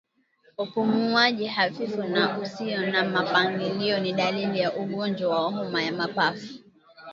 [0.57, 6.47] Upumuaji hafifu na usio na mpangilio ni dalili ya ugonjwa wa homa ya mapafu